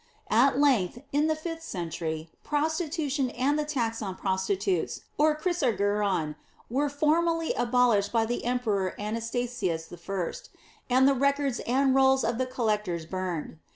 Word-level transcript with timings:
At 0.31 0.57
length, 0.57 1.03
in 1.11 1.27
the 1.27 1.35
fifth 1.35 1.61
century, 1.61 2.31
prostitution 2.43 3.29
and 3.29 3.59
the 3.59 3.63
tax 3.65 4.01
on 4.01 4.15
prostitutes, 4.15 5.01
or 5.19 5.35
chrysarguron, 5.37 6.35
were 6.71 6.89
formally 6.89 7.53
abolished 7.53 8.11
by 8.11 8.25
the 8.25 8.43
Emperor 8.43 8.95
Anastasius 8.99 9.93
I., 9.93 10.31
and 10.89 11.07
the 11.07 11.13
records 11.13 11.59
and 11.67 11.93
rolls 11.93 12.23
of 12.23 12.39
the 12.39 12.47
collectors 12.47 13.05
burned. 13.05 13.59